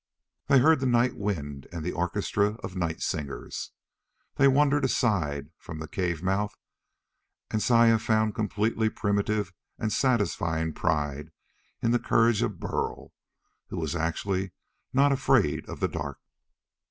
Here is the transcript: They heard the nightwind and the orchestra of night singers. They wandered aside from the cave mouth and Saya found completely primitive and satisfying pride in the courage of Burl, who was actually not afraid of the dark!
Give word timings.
They 0.47 0.57
heard 0.57 0.79
the 0.79 0.87
nightwind 0.87 1.67
and 1.71 1.85
the 1.85 1.91
orchestra 1.91 2.55
of 2.63 2.75
night 2.75 3.03
singers. 3.03 3.69
They 4.33 4.47
wandered 4.47 4.83
aside 4.83 5.51
from 5.59 5.77
the 5.77 5.87
cave 5.87 6.23
mouth 6.23 6.57
and 7.51 7.61
Saya 7.61 7.99
found 7.99 8.33
completely 8.33 8.89
primitive 8.89 9.53
and 9.77 9.93
satisfying 9.93 10.73
pride 10.73 11.29
in 11.83 11.91
the 11.91 11.99
courage 11.99 12.41
of 12.41 12.59
Burl, 12.59 13.13
who 13.67 13.77
was 13.77 13.95
actually 13.95 14.53
not 14.91 15.11
afraid 15.11 15.69
of 15.69 15.81
the 15.81 15.87
dark! 15.87 16.19